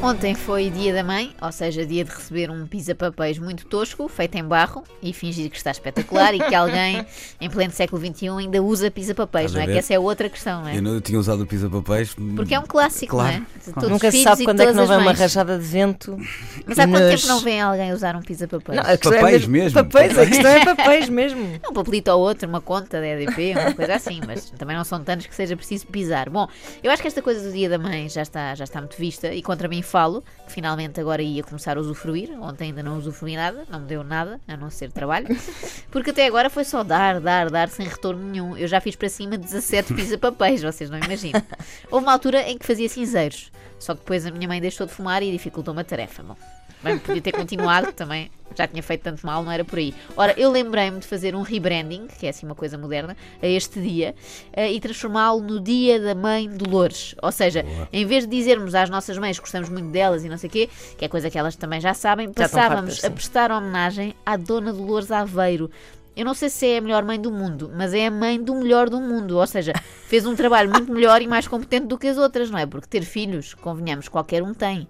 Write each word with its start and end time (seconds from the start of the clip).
Ontem 0.00 0.32
foi 0.32 0.70
dia 0.70 0.94
da 0.94 1.02
mãe, 1.02 1.34
ou 1.42 1.50
seja, 1.50 1.84
dia 1.84 2.04
de 2.04 2.10
receber 2.12 2.50
um 2.52 2.66
pisa-papéis 2.68 3.36
muito 3.36 3.66
tosco, 3.66 4.06
feito 4.08 4.36
em 4.36 4.44
barro, 4.44 4.84
e 5.02 5.12
fingir 5.12 5.50
que 5.50 5.56
está 5.56 5.72
espetacular 5.72 6.32
e 6.34 6.38
que 6.38 6.54
alguém, 6.54 7.04
em 7.40 7.50
pleno 7.50 7.72
século 7.72 8.00
XXI, 8.00 8.28
ainda 8.28 8.62
usa 8.62 8.92
pisa-papéis, 8.92 9.46
Estás 9.50 9.54
não 9.54 9.60
a 9.60 9.64
é? 9.64 9.66
ver? 9.66 9.72
Que 9.72 9.78
essa 9.80 9.94
é 9.94 9.98
outra 9.98 10.30
questão, 10.30 10.62
não 10.62 10.68
é? 10.68 10.76
Eu 10.78 10.82
não 10.82 11.00
tinha 11.00 11.18
usado 11.18 11.42
o 11.42 11.46
pisa-papéis. 11.46 12.14
Porque 12.36 12.54
é 12.54 12.60
um 12.60 12.66
clássico, 12.66 13.10
Claro. 13.16 13.38
não 13.38 13.42
é? 13.42 13.58
De 13.66 13.72
todos 13.74 13.90
Nunca 13.90 14.06
os 14.06 14.12
se 14.14 14.18
filhos 14.20 14.22
sabe 14.30 14.42
e 14.42 14.44
quando 14.44 14.60
é 14.60 14.66
que 14.66 14.72
todas 14.72 14.76
não 14.76 14.82
as 14.84 14.88
vem 14.88 14.98
uma 14.98 15.04
mães. 15.04 15.18
rajada 15.18 15.58
de 15.58 15.64
vento. 15.64 16.16
Mas 16.64 16.78
há 16.78 16.86
quanto 16.88 17.08
tempo 17.08 17.26
não 17.26 17.40
vem 17.40 17.60
alguém 17.60 17.92
usar 17.92 18.14
um 18.16 18.22
pisa-papéis? 18.22 18.76
Não, 18.76 18.84
a 18.84 18.96
questão 18.96 19.12
é 19.12 19.20
Papéis 19.20 19.46
mesmo, 19.46 19.82
Papéis, 19.84 20.12
a 20.12 20.14
papéis. 20.14 20.28
questão 20.30 20.50
é 20.52 20.64
papéis 20.64 21.08
mesmo. 21.08 21.58
Um 21.68 21.72
papelito 21.74 22.10
ou 22.12 22.20
outro, 22.20 22.48
uma 22.48 22.60
conta 22.60 23.00
da 23.00 23.06
EDP, 23.06 23.52
uma 23.52 23.74
coisa 23.74 23.94
assim, 23.96 24.20
mas 24.26 24.48
também 24.50 24.74
não 24.76 24.84
são 24.84 25.02
tantos 25.04 25.26
que 25.26 25.34
seja 25.34 25.54
preciso 25.56 25.86
pisar. 25.88 26.30
Bom, 26.30 26.48
eu 26.82 26.90
acho 26.90 27.02
que 27.02 27.08
esta 27.08 27.20
coisa 27.20 27.42
do 27.46 27.52
dia 27.52 27.68
da 27.68 27.78
mãe 27.78 28.08
já 28.08 28.22
está, 28.22 28.54
já 28.54 28.64
está 28.64 28.80
muito 28.80 28.96
vista 28.96 29.34
e 29.34 29.42
contra 29.42 29.68
mim 29.68 29.82
falo, 29.88 30.22
que 30.46 30.52
finalmente 30.52 31.00
agora 31.00 31.22
ia 31.22 31.42
começar 31.42 31.76
a 31.76 31.80
usufruir. 31.80 32.30
Ontem 32.40 32.66
ainda 32.66 32.82
não 32.82 32.98
usufruí 32.98 33.36
nada, 33.36 33.64
não 33.68 33.80
me 33.80 33.86
deu 33.86 34.04
nada, 34.04 34.40
a 34.46 34.56
não 34.56 34.70
ser 34.70 34.92
trabalho, 34.92 35.26
porque 35.90 36.10
até 36.10 36.26
agora 36.26 36.50
foi 36.50 36.64
só 36.64 36.84
dar, 36.84 37.20
dar, 37.20 37.50
dar, 37.50 37.68
sem 37.68 37.86
retorno 37.86 38.22
nenhum. 38.22 38.56
Eu 38.56 38.68
já 38.68 38.80
fiz 38.80 38.94
para 38.94 39.08
cima 39.08 39.36
17 39.36 39.94
pisa-papéis, 39.94 40.62
vocês 40.62 40.90
não 40.90 40.98
imaginam. 40.98 41.42
Houve 41.90 42.06
uma 42.06 42.12
altura 42.12 42.42
em 42.42 42.56
que 42.56 42.66
fazia 42.66 42.88
cinzeiros, 42.88 43.50
só 43.78 43.94
que 43.94 44.00
depois 44.00 44.26
a 44.26 44.30
minha 44.30 44.46
mãe 44.46 44.60
deixou 44.60 44.86
de 44.86 44.92
fumar 44.92 45.22
e 45.22 45.32
dificultou-me 45.32 45.80
a 45.80 45.84
tarefa. 45.84 46.22
Bom, 46.22 46.36
bem, 46.82 46.98
podia 46.98 47.22
ter 47.22 47.32
continuado, 47.32 47.92
também 47.92 48.30
já 48.56 48.66
tinha 48.66 48.82
feito 48.82 49.02
tanto 49.02 49.24
mal, 49.24 49.44
não 49.44 49.52
era 49.52 49.64
por 49.64 49.78
aí. 49.78 49.94
Ora, 50.16 50.34
eu 50.36 50.50
lembrei-me 50.50 50.98
de 50.98 51.06
fazer 51.06 51.34
um 51.34 51.42
rebranding, 51.42 52.06
que 52.06 52.26
é 52.26 52.30
assim 52.30 52.44
uma 52.44 52.54
coisa 52.54 52.76
moderna, 52.76 53.16
a 53.40 53.46
este 53.46 53.80
dia, 53.80 54.14
eh, 54.52 54.72
e 54.72 54.80
transformá-lo 54.80 55.40
no 55.40 55.60
Dia 55.60 56.00
da 56.00 56.14
Mãe 56.14 56.48
Dolores. 56.48 57.14
Ou 57.22 57.30
seja, 57.30 57.64
em 57.92 58.04
vez 58.04 58.26
de 58.26 58.36
dizermos 58.36 58.74
às 58.74 58.90
nossas 58.90 59.16
mães 59.16 59.36
que 59.36 59.42
gostamos 59.42 59.68
muito 59.68 59.90
delas 59.90 60.24
e 60.24 60.28
não 60.28 60.36
sei 60.36 60.48
o 60.48 60.52
quê, 60.52 60.68
que 60.96 61.04
é 61.04 61.08
coisa 61.08 61.30
que 61.30 61.38
elas 61.38 61.54
também 61.56 61.80
já 61.80 61.94
sabem, 61.94 62.26
Já 62.28 62.32
passávamos 62.34 62.94
fartas, 62.94 63.04
a 63.04 63.10
prestar 63.10 63.50
homenagem 63.52 64.14
à 64.26 64.36
Dona 64.36 64.72
Dolores 64.72 65.10
Aveiro. 65.10 65.70
Eu 66.16 66.24
não 66.24 66.34
sei 66.34 66.48
se 66.48 66.66
é 66.66 66.78
a 66.78 66.80
melhor 66.80 67.04
mãe 67.04 67.20
do 67.20 67.30
mundo, 67.30 67.70
mas 67.72 67.94
é 67.94 68.06
a 68.06 68.10
mãe 68.10 68.42
do 68.42 68.52
melhor 68.56 68.90
do 68.90 69.00
mundo. 69.00 69.36
Ou 69.36 69.46
seja, 69.46 69.72
fez 70.08 70.26
um 70.26 70.34
trabalho 70.34 70.68
muito 70.68 70.92
melhor 70.92 71.22
e 71.22 71.28
mais 71.28 71.46
competente 71.46 71.86
do 71.86 71.96
que 71.96 72.08
as 72.08 72.18
outras, 72.18 72.50
não 72.50 72.58
é? 72.58 72.66
Porque 72.66 72.88
ter 72.88 73.04
filhos, 73.04 73.54
convenhamos, 73.54 74.08
qualquer 74.08 74.42
um 74.42 74.52
tem. 74.52 74.88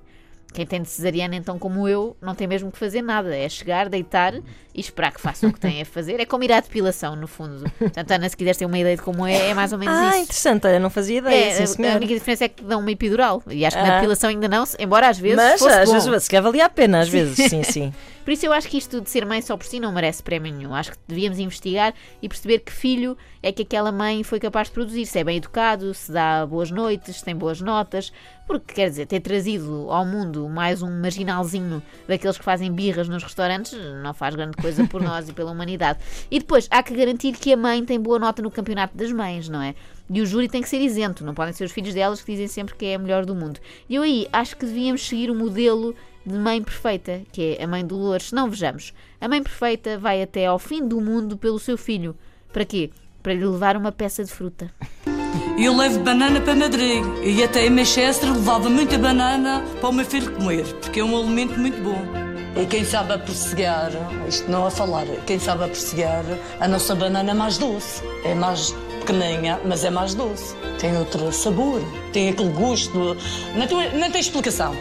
Quem 0.53 0.67
tem 0.67 0.81
de 0.83 0.89
cesariana, 0.89 1.37
então, 1.37 1.59
como 1.59 1.87
eu, 1.87 2.17
não 2.23 2.35
tem 2.35 2.47
mesmo 2.47 2.73
que 2.73 2.79
fazer 2.79 3.03
nada. 3.03 3.37
É 3.37 3.49
chegar, 3.49 3.89
deitar 3.89 4.35
e 4.35 4.81
esperar 4.81 5.13
que 5.13 5.21
façam 5.21 5.51
o 5.51 5.53
que 5.53 5.61
têm 5.61 5.83
a 5.83 5.85
fazer. 5.85 6.19
É 6.19 6.25
como 6.25 6.43
ir 6.43 6.51
à 6.51 6.59
depilação, 6.59 7.15
no 7.15 7.29
fundo. 7.29 7.71
Portanto, 7.79 8.11
Ana, 8.13 8.29
se 8.29 8.37
quiseres 8.37 8.57
ter 8.57 8.65
uma 8.65 8.79
ideia 8.79 8.97
de 8.97 9.03
como 9.03 9.27
é, 9.27 9.51
é 9.51 9.55
mais 9.55 9.73
ou 9.73 9.79
menos 9.79 9.95
Ah, 9.95 10.09
isso. 10.15 10.23
interessante, 10.23 10.67
olha, 10.67 10.81
não 10.81 10.89
fazia 10.91 11.19
ideia, 11.19 11.45
É, 11.63 11.67
sim, 11.67 11.87
a- 11.87 11.97
única 11.97 12.15
diferença 12.15 12.45
é 12.47 12.49
que 12.49 12.65
dão 12.65 12.81
uma 12.81 12.91
epidural. 12.91 13.43
E 13.49 13.65
acho 13.65 13.77
que 13.77 13.83
na 13.83 13.93
Ah. 13.93 13.97
depilação 13.97 14.31
ainda 14.31 14.49
não, 14.49 14.65
embora 14.79 15.09
às 15.09 15.19
vezes 15.19 15.37
Mas 15.37 15.61
fosse 15.61 15.75
às 15.75 15.89
bom. 15.89 16.11
vezes 16.11 16.25
se 16.25 16.41
valia 16.41 16.65
a 16.65 16.71
pena, 16.71 17.01
às 17.01 17.09
vezes, 17.09 17.37
sim, 17.51 17.63
sim. 17.63 17.93
Por 18.29 18.33
isso 18.33 18.45
eu 18.45 18.53
acho 18.53 18.69
que 18.69 18.77
isto 18.77 19.01
de 19.01 19.09
ser 19.09 19.25
mãe 19.25 19.41
só 19.41 19.57
por 19.57 19.65
si 19.65 19.81
não 19.81 19.91
merece 19.91 20.23
prémio 20.23 20.53
nenhum. 20.53 20.75
Acho 20.75 20.93
que 20.93 20.99
devíamos 21.09 21.39
investigar 21.39 21.95
e 22.21 22.29
perceber 22.29 22.59
que 22.59 22.71
filho 22.71 23.17
é 23.43 23.51
que 23.51 23.63
aquela 23.63 23.91
mãe 23.91 24.23
foi 24.23 24.39
capaz 24.39 24.69
de 24.69 24.75
produzir. 24.75 25.07
Se 25.07 25.19
é 25.19 25.25
bem 25.25 25.39
educado, 25.39 25.95
se 25.95 26.13
dá 26.13 26.45
boas 26.45 26.71
noites, 26.71 27.17
se 27.17 27.25
tem 27.25 27.35
boas 27.35 27.63
notas. 27.63 28.13
Porque, 28.47 28.75
quer 28.75 28.91
dizer, 28.91 29.07
ter 29.07 29.21
trazido 29.21 29.87
ao 29.89 30.05
mundo 30.05 30.47
mais 30.47 30.83
um 30.83 30.91
marginalzinho 31.01 31.83
daqueles 32.07 32.37
que 32.37 32.45
fazem 32.45 32.71
birras 32.71 33.09
nos 33.09 33.23
restaurantes 33.23 33.73
não 34.03 34.13
faz 34.13 34.35
grande 34.35 34.59
coisa 34.59 34.87
por 34.87 35.01
nós 35.01 35.31
e 35.31 35.33
pela 35.33 35.51
humanidade. 35.51 35.99
E 36.31 36.39
depois, 36.39 36.69
há 36.71 36.83
que 36.83 36.95
garantir 36.95 37.33
que 37.33 37.51
a 37.51 37.57
mãe 37.57 37.83
tem 37.83 37.99
boa 37.99 38.19
nota 38.19 38.43
no 38.43 38.51
campeonato 38.51 38.95
das 38.95 39.11
mães, 39.11 39.49
não 39.49 39.63
é? 39.63 39.75
E 40.11 40.21
o 40.23 40.27
júri 40.27 40.49
tem 40.49 40.63
que 40.63 40.69
ser 40.69 40.81
isento, 40.81 41.25
não 41.25 41.35
podem 41.35 41.53
ser 41.53 41.65
os 41.65 41.73
filhos 41.73 41.93
delas 41.93 42.23
que 42.23 42.33
dizem 42.33 42.49
sempre 42.49 42.75
que 42.75 42.87
é 42.87 42.95
a 42.95 42.99
melhor 42.99 43.27
do 43.27 43.35
mundo. 43.35 43.61
E 43.89 43.95
eu 43.95 44.03
aí 44.03 44.27
acho 44.33 44.57
que 44.57 44.65
devíamos 44.65 45.07
seguir 45.07 45.31
o 45.31 45.35
modelo 45.35 45.95
de 46.25 46.35
mãe 46.35 46.63
perfeita, 46.63 47.23
que 47.33 47.57
é 47.59 47.65
a 47.65 47.67
mãe 47.67 47.83
de 47.83 47.89
Dolores. 47.89 48.33
Não 48.33 48.49
vejamos. 48.49 48.95
A 49.21 49.29
mãe 49.29 49.43
perfeita 49.43 49.99
vai 49.99 50.23
até 50.23 50.47
ao 50.47 50.59
fim 50.59 50.87
do 50.87 51.01
mundo 51.01 51.37
pelo 51.37 51.59
seu 51.59 51.77
filho. 51.77 52.17
Para 52.53 52.65
quê? 52.65 52.91
Para 53.23 53.35
lhe 53.35 53.45
levar 53.45 53.77
uma 53.77 53.93
peça 53.93 54.25
de 54.25 54.31
fruta. 54.31 54.73
Eu 55.59 55.77
levo 55.77 56.01
banana 56.01 56.41
para 56.41 56.55
Madrid 56.55 57.05
e 57.25 57.43
até 57.43 57.67
em 57.67 57.71
Manchester 57.71 58.33
levava 58.33 58.71
muita 58.71 58.97
banana 58.97 59.63
para 59.81 59.89
o 59.89 59.93
meu 59.93 60.05
filho 60.05 60.33
comer, 60.33 60.65
porque 60.75 61.01
é 61.01 61.05
um 61.05 61.17
alimento 61.17 61.59
muito 61.59 61.83
bom. 61.83 62.01
E 62.57 62.65
quem 62.67 62.85
sabe 62.85 63.13
apreciar, 63.13 63.91
isto 64.29 64.51
não 64.51 64.67
a 64.67 64.71
falar, 64.71 65.07
quem 65.27 65.39
sabe 65.39 65.65
apreciar, 65.65 66.25
a 66.61 66.67
nossa 66.67 66.95
banana 66.95 67.33
é 67.33 67.35
mais 67.35 67.59
doce. 67.59 68.03
É 68.25 68.35
mais 68.35 68.75
pequeninha, 69.13 69.59
mas 69.65 69.85
é 69.85 69.91
mais 69.91 70.15
doce. 70.15 70.55
Tem 70.79 70.95
outro 70.97 71.33
sabor, 71.33 71.81
tem 72.13 72.29
aquele 72.29 72.51
gosto. 72.53 73.17
Não 73.57 73.67
tem, 73.67 73.99
não 73.99 74.11
tem 74.11 74.21
explicação. 74.21 74.75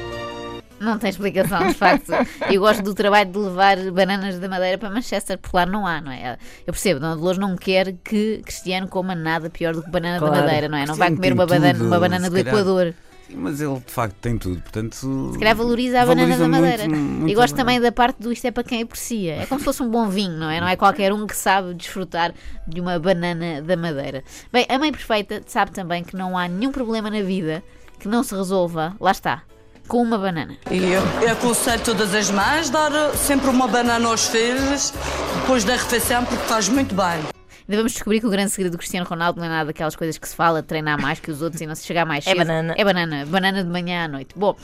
Não 0.80 1.00
tem 1.00 1.10
explicação, 1.10 1.68
de 1.68 1.74
facto. 1.74 2.12
Eu 2.52 2.62
gosto 2.62 2.84
do 2.84 2.94
trabalho 2.94 3.32
de 3.32 3.38
levar 3.40 3.78
bananas 3.92 4.38
da 4.38 4.48
Madeira 4.48 4.78
para 4.78 4.90
Manchester, 4.92 5.38
porque 5.38 5.56
lá 5.58 5.66
não 5.66 5.88
há, 5.88 6.00
não 6.02 6.12
é? 6.12 6.38
Eu 6.68 6.74
percebo, 6.74 7.00
Dona 7.00 7.16
Dolores 7.16 7.40
não 7.40 7.56
quer 7.56 7.94
que 8.04 8.42
Cristiano 8.46 8.88
coma 8.88 9.16
nada 9.16 9.50
pior 9.50 9.74
do 9.74 9.82
que 9.82 9.90
banana 9.90 10.20
Claro. 10.20 10.36
da 10.36 10.42
Madeira, 10.42 10.68
não 10.70 10.78
é? 10.78 10.86
Não 10.86 10.94
vai 10.96 11.10
comer 11.10 11.34
uma 11.34 11.48
banana, 11.48 11.74
tudo, 11.74 11.88
uma 11.88 12.00
banana 12.00 12.30
do 12.30 12.36
calhar. 12.36 12.54
Equador. 12.54 12.94
Sim, 13.28 13.36
mas 13.36 13.60
ele 13.60 13.76
de 13.86 13.92
facto 13.92 14.16
tem 14.22 14.38
tudo, 14.38 14.62
portanto. 14.62 15.32
Se 15.34 15.40
calhar 15.40 15.56
valoriza 15.56 16.02
a 16.02 16.06
banana 16.06 16.38
da 16.38 16.48
muito- 16.48 16.62
Madeira. 16.62 16.88
muito 16.90 17.30
e 17.30 17.36
gosto 17.36 17.54
a 17.54 17.58
também 17.58 17.80
da 17.80 17.92
parte 17.92 18.22
do 18.22 18.32
isto 18.32 18.46
é 18.46 18.52
para 18.52 18.64
quem 18.64 18.82
aprecia. 18.84 19.36
É 19.36 19.46
como 19.46 19.60
se 19.60 19.66
fosse 19.66 19.84
um 19.84 19.90
bom 19.90 20.08
vinho, 20.08 20.38
não 20.38 20.50
é? 20.50 20.62
Não 20.62 20.68
é 20.68 20.76
qualquer 20.76 21.12
um 21.14 21.28
que 21.28 21.36
sabe 21.36 21.74
desfrutar 21.74 22.34
de 22.68 22.80
uma 22.80 22.98
banana 23.00 23.62
da 23.62 23.76
Madeira. 23.76 24.24
Bem, 24.52 24.66
a 24.70 24.80
mãe 24.80 24.92
perfeita 24.92 25.42
sabe 25.46 25.72
também 25.72 26.04
que 26.04 26.16
não 26.16 26.38
há 26.38 26.48
nenhum 26.48 26.72
problema 26.72 27.10
na 27.10 27.22
vida 27.22 27.64
que 28.00 28.08
não 28.08 28.24
se 28.24 28.36
resolva, 28.36 28.96
lá 29.00 29.12
está, 29.12 29.42
com 29.88 30.02
uma 30.02 30.18
banana. 30.18 30.56
E 30.70 30.78
eu, 30.78 31.02
eu 31.22 31.32
aconselho 31.32 31.84
todas 31.84 32.14
as 32.14 32.30
mães 32.30 32.70
dar 32.70 32.92
sempre 33.16 33.50
uma 33.50 33.68
banana 33.68 34.08
aos 34.08 34.28
filhos 34.28 34.94
depois 35.42 35.64
da 35.64 35.74
refeição, 35.74 36.24
porque 36.26 36.44
faz 36.46 36.70
muito 36.70 36.94
bem. 36.94 37.37
Ainda 37.68 37.78
vamos 37.78 37.92
descobrir 37.94 38.20
que 38.22 38.26
o 38.26 38.30
grande 38.30 38.50
segredo 38.52 38.72
do 38.74 38.78
Cristiano 38.78 39.06
Ronaldo 39.06 39.40
não 39.40 39.46
é 39.46 39.50
nada 39.50 39.66
daquelas 39.66 39.96
coisas 39.96 40.18
que 40.18 40.28
se 40.28 40.36
fala, 40.36 40.62
de 40.62 40.68
treinar 40.68 41.00
mais 41.02 41.20
que 41.20 41.30
os 41.30 41.42
outros 41.42 41.62
e 41.62 41.66
não 41.68 41.76
se 41.76 41.86
chegar 41.86 42.06
mais 42.06 42.26
É 42.26 42.30
cedo. 42.30 42.38
banana. 42.38 42.74
É 42.78 42.84
banana. 42.84 43.26
Banana 43.26 43.64
de 43.64 43.70
manhã 43.70 44.06
à 44.06 44.08
noite. 44.08 44.30
Bom, 44.36 44.56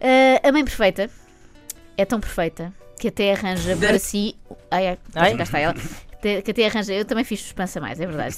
eh, 0.00 0.40
a 0.42 0.50
mãe 0.52 0.64
perfeita 0.64 1.10
é 1.96 2.04
tão 2.04 2.18
perfeita 2.18 2.72
que 2.98 3.08
até 3.08 3.32
arranja 3.32 3.76
para 3.76 3.98
si. 3.98 4.34
Ai, 4.70 4.88
ai, 4.88 4.98
Ai. 5.14 5.36
cá 5.36 5.42
está 5.42 5.58
ela. 5.58 5.74
Que 6.20 6.50
até 6.50 6.66
arranja. 6.66 6.92
Eu 6.94 7.04
também 7.04 7.22
fiz 7.24 7.40
suspensa 7.40 7.78
mais, 7.80 8.00
é 8.00 8.06
verdade. 8.06 8.34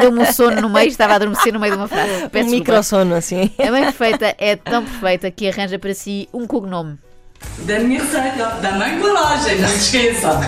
Deu-me 0.00 0.18
um 0.20 0.26
sono 0.32 0.60
no 0.60 0.68
meio, 0.68 0.88
estava 0.88 1.14
a 1.14 1.16
adormecer 1.16 1.52
no 1.54 1.60
meio 1.60 1.72
de 1.72 1.78
uma 1.78 1.88
frase. 1.88 2.28
Peço 2.28 2.48
Um 2.48 2.50
microsono 2.50 3.14
assim. 3.14 3.50
A 3.58 3.70
mãe 3.70 3.82
perfeita 3.84 4.34
é 4.38 4.56
tão 4.56 4.84
perfeita 4.84 5.30
que 5.30 5.48
arranja 5.48 5.78
para 5.78 5.94
si 5.94 6.28
um 6.34 6.46
cognome. 6.46 6.98
Da 7.60 7.78
minha 7.78 8.02
receita, 8.02 8.46
da 8.60 8.72
mãe 8.72 8.98
coragem, 9.00 9.58
não 9.60 9.68
se 9.68 9.96
esqueça. 9.96 10.40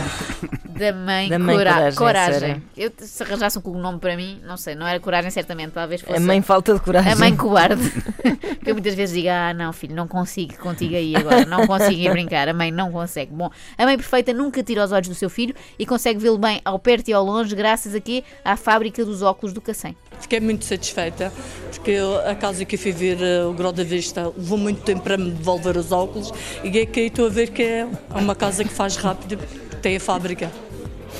Da 0.78 0.92
mãe, 0.92 1.28
Da 1.28 1.38
mãe 1.38 1.56
cora- 1.56 1.92
coragem. 1.92 2.62
Eu, 2.76 2.90
se 2.98 3.22
arranjasse 3.22 3.58
um 3.58 3.62
cognome 3.62 3.98
para 3.98 4.16
mim, 4.16 4.40
não 4.46 4.56
sei, 4.56 4.74
não 4.74 4.86
era 4.86 5.00
coragem, 5.00 5.30
certamente, 5.30 5.72
talvez 5.72 6.00
fosse. 6.00 6.16
A 6.16 6.20
mãe 6.20 6.42
falta 6.42 6.74
de 6.74 6.80
coragem. 6.80 7.12
A 7.12 7.16
mãe 7.16 7.34
cobarde. 7.36 7.82
Porque 8.56 8.70
eu 8.70 8.74
muitas 8.74 8.94
vezes 8.94 9.14
digo, 9.14 9.28
ah, 9.30 9.54
não, 9.54 9.72
filho, 9.72 9.94
não 9.94 10.06
consigo 10.08 10.56
contigo 10.58 10.94
aí 10.94 11.14
agora, 11.16 11.44
não 11.46 11.66
consigo 11.66 11.92
ir 12.00 12.10
brincar. 12.10 12.48
A 12.48 12.52
mãe 12.52 12.70
não 12.70 12.90
consegue. 12.92 13.32
Bom, 13.32 13.50
a 13.78 13.84
mãe 13.84 13.96
perfeita 13.96 14.32
nunca 14.32 14.62
tira 14.62 14.84
os 14.84 14.92
olhos 14.92 15.08
do 15.08 15.14
seu 15.14 15.30
filho 15.30 15.54
e 15.78 15.86
consegue 15.86 16.18
vê-lo 16.18 16.38
bem 16.38 16.60
ao 16.64 16.78
perto 16.78 17.08
e 17.08 17.12
ao 17.12 17.24
longe, 17.24 17.54
graças 17.54 17.94
aqui 17.94 18.24
à 18.44 18.56
fábrica 18.56 19.04
dos 19.04 19.22
óculos 19.22 19.52
do 19.52 19.60
Cacém. 19.60 19.96
Fiquei 20.20 20.40
muito 20.40 20.64
satisfeita, 20.64 21.32
porque 21.70 21.90
eu- 21.92 22.26
a 22.28 22.34
casa 22.34 22.64
que 22.64 22.74
eu 22.74 22.78
fui 22.78 22.92
ver, 22.92 23.18
eh, 23.22 23.44
o 23.44 23.52
Grau 23.52 23.72
da 23.72 23.84
Vista, 23.84 24.32
levou 24.36 24.58
muito 24.58 24.82
tempo 24.82 25.02
para 25.02 25.16
me 25.16 25.30
devolver 25.30 25.76
os 25.76 25.92
óculos 25.92 26.32
e 26.64 26.78
é 26.78 26.86
que 26.86 27.00
aí 27.00 27.06
estou 27.06 27.26
a 27.26 27.30
ver 27.30 27.50
que 27.50 27.62
é 27.62 27.86
uma 28.14 28.34
casa 28.34 28.64
que 28.64 28.70
faz 28.72 28.96
rápido, 28.96 29.38
tem 29.82 29.96
a 29.96 30.00
fábrica. 30.00 30.50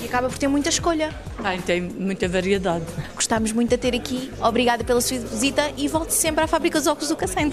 E 0.02 0.06
acaba 0.06 0.28
por 0.28 0.38
ter 0.38 0.48
muita 0.48 0.68
escolha. 0.68 1.14
Tem, 1.42 1.60
tem 1.60 1.80
muita 1.80 2.28
variedade. 2.28 2.84
Gostámos 3.14 3.52
muito 3.52 3.70
de 3.70 3.78
ter 3.78 3.94
aqui. 3.94 4.30
Obrigada 4.40 4.84
pela 4.84 5.00
sua 5.00 5.18
visita 5.18 5.72
e 5.76 5.88
volte 5.88 6.12
sempre 6.14 6.44
à 6.44 6.46
fábrica 6.46 6.78
dos 6.78 6.86
óculos 6.86 7.08
do 7.08 7.16
Cacém. 7.16 7.50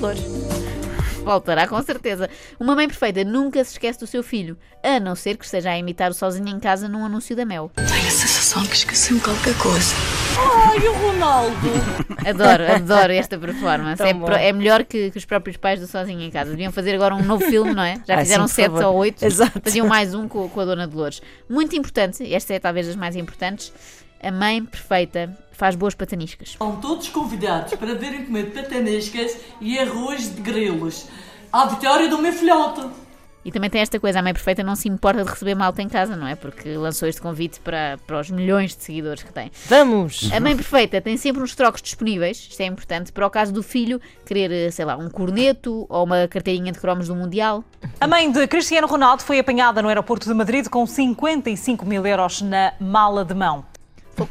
Voltará 1.24 1.68
com 1.68 1.82
certeza. 1.82 2.30
Uma 2.60 2.76
mãe 2.76 2.88
perfeita 2.88 3.24
nunca 3.24 3.64
se 3.64 3.72
esquece 3.72 4.00
do 4.00 4.08
seu 4.08 4.22
filho, 4.22 4.58
a 4.84 5.00
não 5.00 5.16
ser 5.16 5.38
que 5.38 5.46
esteja 5.46 5.72
a 5.72 5.78
imitar 5.78 6.12
o 6.12 6.14
sozinho 6.14 6.50
em 6.50 6.60
casa 6.60 6.90
num 6.90 7.06
anúncio 7.06 7.36
da 7.36 7.46
Mel. 7.46 7.72
Tenho 7.76 8.08
a 8.08 8.12
sensação 8.12 8.66
que 8.66 8.76
esqueci-me 8.76 9.22
qualquer 9.22 9.58
coisa. 9.58 9.96
Ai, 10.38 10.88
o 10.88 10.94
Ronaldo! 10.94 11.56
Adoro, 12.28 12.72
adoro 12.72 13.14
esta 13.14 13.38
performance. 13.38 13.98
Tão 13.98 14.08
É, 14.08 14.14
bom. 14.14 14.26
pro- 14.26 14.36
é 14.36 14.52
melhor 14.52 14.84
que, 14.84 15.12
que 15.12 15.18
os 15.18 15.26
próprios 15.26 15.58
pais 15.58 15.80
do 15.80 15.88
Sozinho 15.88 16.22
em 16.22 16.32
Casa. 16.32 16.52
Deviam 16.52 16.72
fazer 16.72 16.96
agora 16.96 17.14
um 17.16 17.24
novo 17.24 17.44
filme, 17.46 17.74
não 17.74 17.84
é? 17.84 18.02
Já 18.08 18.16
Ah, 18.16 18.20
fizeram 18.20 18.48
sim, 18.48 18.54
por 18.54 18.56
sete 18.56 18.72
favor. 18.72 18.86
ou 18.86 18.96
oito. 18.98 19.24
Exato. 19.24 19.62
Faziam 19.64 19.88
mais 19.88 20.14
um 20.14 20.28
com, 20.28 20.48
com 20.50 20.60
a 20.60 20.66
Dona 20.66 20.88
Dolores. 20.88 21.22
Muito 21.50 21.76
importante, 21.76 22.34
esta 22.34 22.54
é 22.54 22.60
talvez 22.60 22.88
das 22.88 22.96
mais 22.96 23.16
importantes. 23.16 23.72
A 24.22 24.32
mãe 24.32 24.64
perfeita 24.64 25.38
faz 25.52 25.76
boas 25.76 25.94
pataniscas. 25.94 26.50
Estão 26.50 26.78
todos 26.78 27.10
convidados 27.10 27.74
para 27.76 27.94
verem 27.94 28.26
comer 28.26 28.52
patanescas 28.52 29.38
e 29.62 29.78
arroz 29.78 30.34
de 30.34 30.42
grelos. 30.42 31.08
À 31.52 31.66
vitória 31.68 32.08
do 32.10 32.18
meu 32.18 32.34
filhote. 32.34 32.82
E 33.46 33.52
também 33.52 33.70
tem 33.70 33.82
esta 33.82 34.00
coisa, 34.00 34.20
a 34.20 34.22
mãe 34.22 34.34
perfeita 34.34 34.64
não 34.64 34.76
se 34.76 34.88
importa 34.88 35.24
de 35.24 35.30
receber 35.30 35.56
malta 35.56 35.82
em 35.82 35.90
casa, 35.90 36.16
não 36.16 36.28
é? 36.28 36.36
Porque 36.36 36.76
lançou 36.78 37.08
este 37.08 37.22
convite 37.22 37.60
para, 37.60 37.98
para 38.08 38.20
os 38.20 38.30
milhões 38.30 38.76
de 38.76 38.84
seguidores 38.84 39.24
que 39.24 39.34
tem. 39.34 39.52
Vamos! 39.68 40.30
A 40.32 40.40
mãe 40.40 40.56
perfeita 40.56 41.02
tem 41.02 41.18
sempre 41.18 41.42
uns 41.42 41.56
trocos 41.56 41.82
disponíveis, 41.82 42.38
isto 42.50 42.62
é 42.62 42.66
importante, 42.66 43.12
para 43.12 43.28
o 43.28 43.30
caso 43.30 43.52
do 43.52 43.62
filho 43.62 44.00
querer, 44.26 44.72
sei 44.72 44.86
lá, 44.86 44.96
um 44.96 45.10
corneto 45.10 45.86
ou 45.90 46.06
uma 46.06 46.28
carteirinha 46.28 46.72
de 46.72 46.80
cromos 46.80 47.08
do 47.08 47.16
Mundial. 47.16 47.64
A 48.00 48.08
mãe 48.08 48.32
de 48.32 48.48
Cristiano 48.48 48.88
Ronaldo 48.88 49.24
foi 49.24 49.40
apanhada 49.40 49.82
no 49.82 49.90
aeroporto 49.90 50.28
de 50.28 50.34
Madrid 50.34 50.68
com 50.68 50.86
55 50.86 51.86
mil 51.86 52.06
euros 52.06 52.42
na 52.42 52.74
mala 52.80 53.26
de 53.26 53.34
mão. 53.34 53.66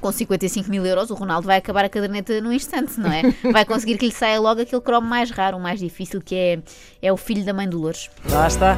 Com 0.00 0.12
55 0.12 0.70
mil 0.70 0.84
euros, 0.87 1.11
o 1.11 1.14
Ronaldo 1.14 1.46
vai 1.46 1.58
acabar 1.58 1.84
a 1.84 1.88
caderneta 1.88 2.40
num 2.40 2.52
instante, 2.52 2.99
não 2.99 3.11
é? 3.11 3.23
Vai 3.52 3.64
conseguir 3.64 3.99
que 3.99 4.06
lhe 4.06 4.12
saia 4.12 4.40
logo 4.40 4.61
aquele 4.61 4.81
cromo 4.81 5.06
mais 5.06 5.31
raro, 5.31 5.56
o 5.56 5.61
mais 5.61 5.81
difícil, 5.81 6.20
que 6.20 6.34
é, 6.34 6.62
é 7.00 7.12
o 7.12 7.17
filho 7.17 7.44
da 7.44 7.52
mãe 7.52 7.69
Dolores. 7.69 8.08
Lá 8.31 8.46
está. 8.46 8.76